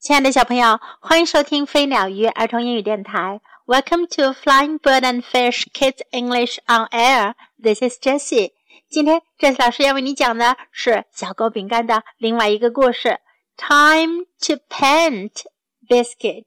[0.00, 3.42] 亲爱的小朋友，欢迎收听飞鸟鱼儿童英语电台。
[3.66, 7.34] Welcome to Flying Bird and Fish Kids English on Air.
[7.62, 8.52] This is Jessie.
[8.88, 13.20] 今天，Jessie 老师要为你讲的是小狗饼干的另外一个故事。
[13.58, 15.42] Time to paint
[15.86, 16.46] biscuit.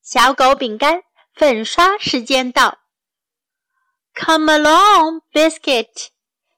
[0.00, 1.02] 小狗饼干
[1.34, 2.78] 粉刷时间到。
[4.14, 6.10] Come along, biscuit.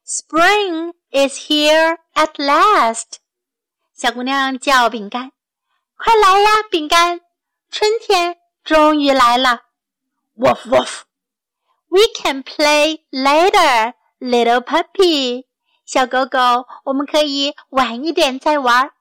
[0.06, 3.20] Spring is here at last.
[3.94, 5.32] 小姑娘叫饼干。
[5.97, 7.21] 快来呀，饼干！
[7.69, 9.61] 春天终于来了。
[10.35, 11.01] Woof woof.
[11.89, 15.45] We can play later, little puppy.
[15.85, 18.91] 小狗狗，我们可以晚一点再玩。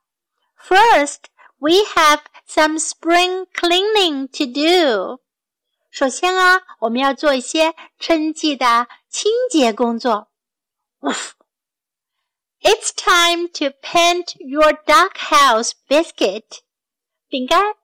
[0.60, 1.18] First,
[1.58, 5.20] we have some spring cleaning to do.
[5.90, 10.28] 首先啊，我们要做一些春季的清洁工作。
[11.00, 11.30] Woof.
[12.60, 16.60] It's time to paint your doghouse biscuit.
[17.35, 17.75] 饼干，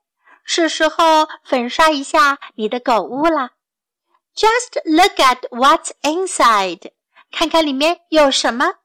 [0.45, 3.51] 是时候粉刷一下你的狗屋了。
[4.33, 6.93] Just look at what's inside，
[7.31, 8.75] 看看里面有什么。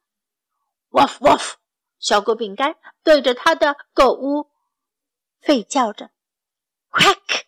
[0.91, 1.53] Woof woof，
[2.01, 4.51] 小狗饼干对着它的狗屋
[5.41, 6.11] 吠叫着。
[6.91, 7.43] Quack，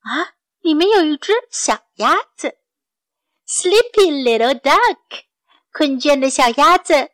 [0.00, 2.58] 啊，里面有一只小鸭子。
[3.46, 4.98] Sleepy little duck，
[5.72, 7.12] 困倦的小鸭子。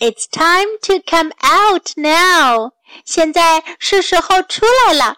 [0.00, 2.72] It's time to come out now.
[3.05, 5.17] 现在是时候出来了。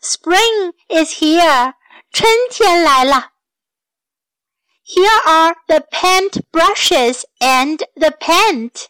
[0.00, 1.74] Spring is here.
[2.12, 3.32] 春天来了。
[4.84, 8.86] Here are the paint brushes and the paint.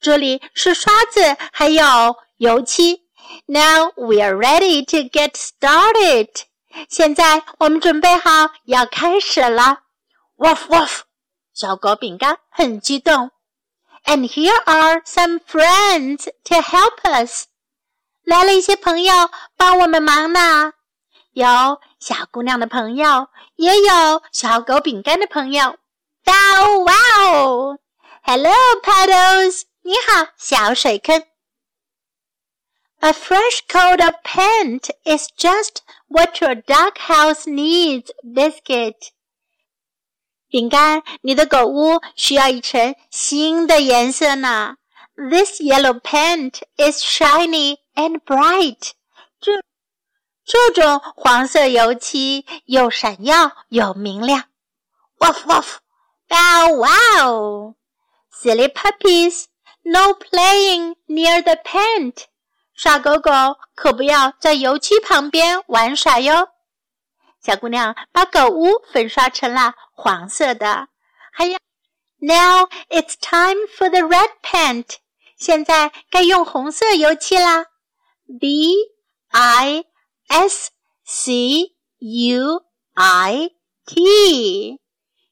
[0.00, 3.04] 这里是刷子，还有油漆。
[3.46, 6.28] Now we are ready to get started.
[6.88, 9.80] 现在我们准备好要开始了。
[10.36, 11.00] Woof woof，
[11.52, 13.30] 小狗饼干很激动。
[14.06, 17.46] and here are some friends to help us.
[18.22, 20.72] 来了一些朋友帮我们忙呢，
[21.32, 21.46] 有
[21.98, 25.76] 小姑娘的朋友，也有小狗饼干的朋友。
[26.24, 27.78] Bow wow!
[28.22, 29.62] Hello, puddles.
[29.82, 31.22] 你好，小水坑。
[33.00, 39.10] A fresh coat of paint is just what your doghouse needs, Biscuit.
[40.49, 44.75] 饼干，你的狗屋需要一层新的颜色呢。
[45.15, 48.91] This yellow paint is shiny and bright。
[49.39, 49.51] 这
[50.45, 54.45] 这种黄色油漆又闪耀又明亮。
[55.19, 55.77] Woof woof!
[56.27, 57.75] Bow wow!
[58.31, 59.45] Silly puppies,
[59.83, 62.23] no playing near the paint。
[62.73, 63.31] 傻狗狗
[63.75, 66.49] 可不要在油漆旁边玩耍哟。
[67.48, 70.88] 小姑娘把狗屋粉刷成了黄色的，
[71.32, 71.58] 还要。
[72.18, 74.96] Now it's time for the red paint。
[75.36, 77.66] 现在该用红色油漆啦。
[78.40, 78.74] B
[79.28, 79.84] I
[80.28, 80.70] S
[81.04, 83.50] C U I
[83.84, 84.80] T，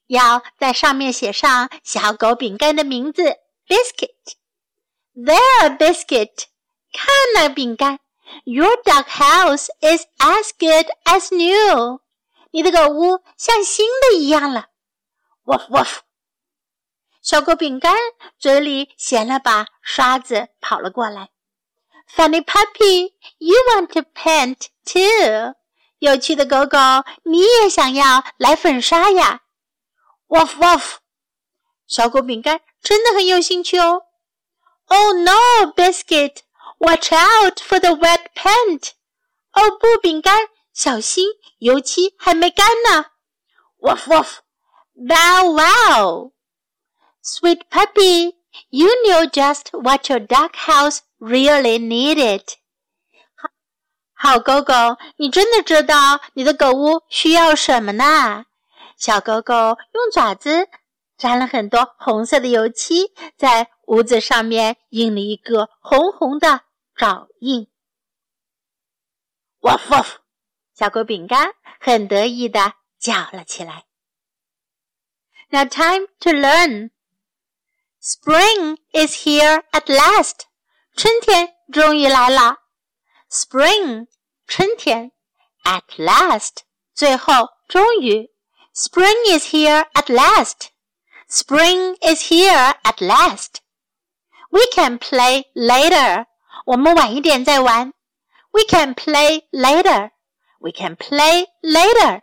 [0.05, 3.37] 要在上面写上小狗饼干的名字，
[3.67, 6.43] Biscuit。There, Biscuit，
[6.91, 7.99] 看那饼干。
[8.43, 12.01] Your dog house is as good as new.
[12.50, 14.66] 你的狗屋像新的一样了。
[15.44, 15.98] Woof woof。
[17.22, 17.94] 小狗饼干
[18.38, 21.28] 嘴里衔了把刷子跑了过来。
[22.14, 25.54] Funny puppy, you want to paint too?
[25.98, 26.78] 有趣的狗狗，
[27.24, 29.42] 你也想要来粉刷呀
[30.28, 30.96] ？Woof woof。
[31.86, 34.04] 小狗饼干真的很有兴趣哦。
[34.86, 36.38] Oh no, biscuit!
[36.78, 38.92] Watch out for the wet paint！
[39.52, 40.48] 哦不，饼干，
[40.78, 41.26] 小心，
[41.58, 43.06] 油漆还没干呢。
[43.80, 44.36] Woof woof!
[44.94, 46.32] Bow wow!
[47.20, 48.36] Sweet puppy,
[48.70, 52.44] you knew just what your duck house really needed.
[53.34, 53.50] 好，
[54.14, 54.72] 好狗狗，
[55.16, 58.44] 你真的知道你的狗屋需要什么呢？
[58.96, 60.68] 小狗狗用爪子
[61.16, 66.60] 沾了很多红色的油漆，在屋子上面印了一个红红的。
[66.94, 67.66] 爪印。
[69.60, 70.16] Woof woof，
[70.77, 73.85] 小狗饼干很得意的叫了起来。
[75.49, 76.91] Now time to learn.
[78.01, 80.47] Spring is here at last.
[80.95, 82.57] 春天终于来了。
[83.29, 84.07] Spring，
[84.47, 85.11] 春天。
[85.63, 86.63] At last，
[86.93, 88.31] 最后终于。
[88.73, 90.69] Spring is here at last.
[91.29, 93.61] Spring is here at last.
[94.49, 96.25] We can play later.
[96.65, 97.93] 我们晚一点再玩。
[98.51, 100.11] We can play later.
[100.59, 102.21] We can play later.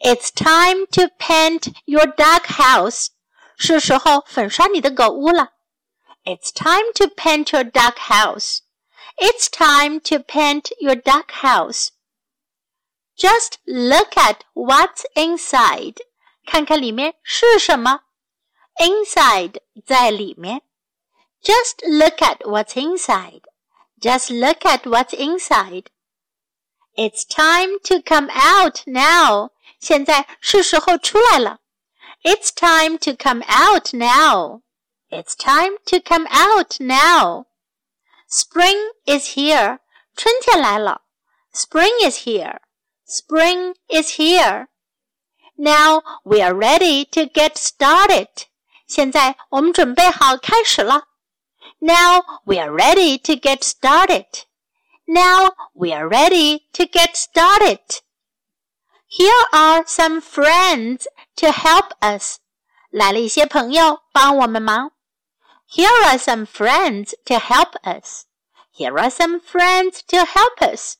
[0.00, 3.08] It's time to paint your dog house.
[3.56, 5.52] 是时候粉刷你的狗屋了。
[6.24, 8.60] It's time to paint your dog house.
[9.18, 11.92] it's time to paint your duck house.
[13.16, 16.00] Just look at what's inside.
[16.44, 18.02] 看看里面是什么。
[18.78, 20.62] Inside 在里面。
[21.42, 23.42] Just look at what's inside.
[23.98, 25.86] Just look at what's inside.
[26.94, 29.50] It's time to come out now.
[29.78, 31.58] 现在是时候出来了。
[32.22, 34.62] It's time to come out now.
[35.10, 37.46] It's time to come out now.
[38.28, 39.78] Spring is here.
[40.16, 41.02] 春天来了。
[41.52, 42.60] Spring is here.
[43.06, 44.66] Spring is here.
[45.56, 48.28] Now we are ready to get started.
[48.86, 51.04] 现在我们准备好开始了。
[51.78, 54.26] Now we are ready to get started.
[55.10, 57.80] Now we are ready to get started.
[59.06, 61.06] Here are some friends
[61.36, 62.38] to help us.
[62.90, 64.92] 来了一些朋友帮我们忙。
[65.68, 68.24] Here are some friends to help us.
[68.72, 70.96] Here are some friends to help us.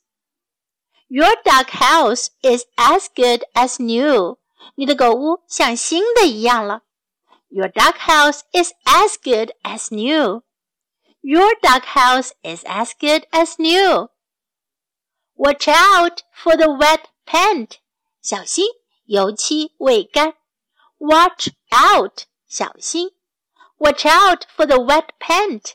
[1.08, 4.38] Your duck house is as good as new.
[4.74, 6.82] 你的狗屋像新的一样了。
[7.48, 10.42] Your duck house is as good as new.
[11.22, 14.08] Your duck house is as good as new.
[15.34, 17.78] Watch out for the wet paint.
[18.22, 18.64] 小心，
[19.06, 20.34] 油漆未干。
[20.98, 23.10] Watch out，小心。
[23.78, 25.74] Watch out for the wet paint.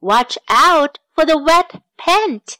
[0.00, 2.58] Watch out for the wet paint.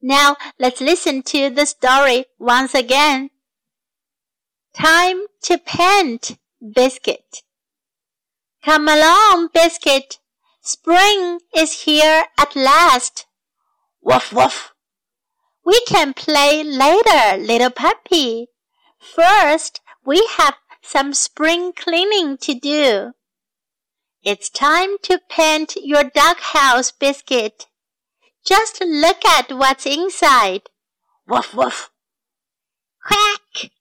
[0.00, 3.30] Now let's listen to the story once again.
[4.74, 7.42] Time to paint Biscuit.
[8.64, 10.18] Come along, Biscuit.
[10.67, 13.25] Spring is here at last.
[14.01, 14.73] Woof woof.
[15.63, 18.47] We can play later, little puppy.
[18.99, 23.13] First, we have some spring cleaning to do.
[24.23, 27.67] It's time to paint your duck house, Biscuit.
[28.45, 30.63] Just look at what's inside.
[31.25, 31.91] Woof woof.
[33.05, 33.71] Quack!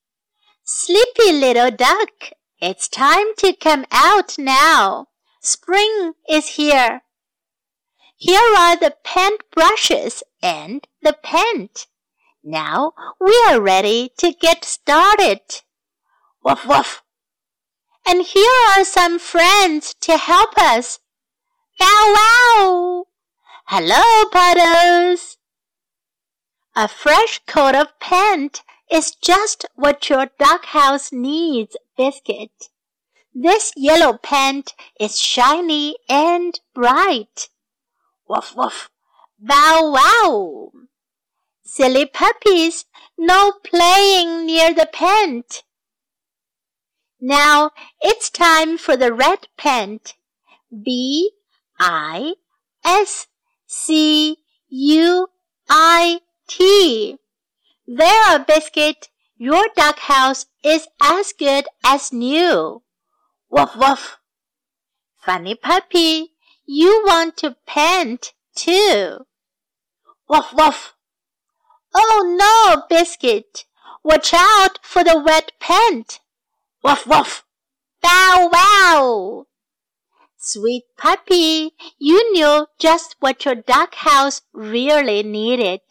[0.62, 2.30] Sleepy little duck,
[2.60, 5.08] it's time to come out now.
[5.48, 7.02] Spring is here.
[8.16, 11.87] Here are the paint brushes and the paint.
[12.43, 15.38] Now we are ready to get started.
[16.43, 17.04] Woof woof.
[18.04, 20.98] And here are some friends to help us.
[21.78, 23.04] Bow wow.
[23.66, 25.37] Hello, Puddles.
[26.75, 32.50] A fresh coat of paint is just what your duck house needs, Biscuit.
[33.38, 37.50] This yellow paint is shiny and bright.
[38.26, 38.88] Woof woof.
[39.38, 40.70] Bow wow.
[41.62, 42.86] Silly puppies,
[43.18, 45.64] no playing near the paint.
[47.20, 50.14] Now it's time for the red paint.
[50.72, 51.32] B
[51.78, 52.36] I
[52.86, 53.26] S
[53.66, 54.38] C
[54.70, 55.28] U
[55.68, 57.18] I T.
[57.86, 59.10] There, Biscuit.
[59.36, 62.82] Your duck house is as good as new.
[63.55, 64.17] Woof woof.
[65.17, 66.33] Funny puppy,
[66.65, 69.25] you want to paint too.
[70.27, 70.95] Woof woof.
[71.93, 73.65] Oh no, Biscuit.
[74.03, 76.19] Watch out for the wet paint.
[76.83, 77.43] Woof woof.
[78.01, 79.45] Bow wow.
[80.38, 85.81] Sweet puppy, you knew just what your duck house really needed.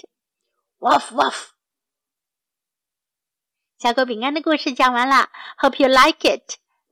[0.80, 1.54] Woof woof.
[3.78, 5.28] 小狗饼干的故事讲完了，
[5.60, 6.56] Hope you like it.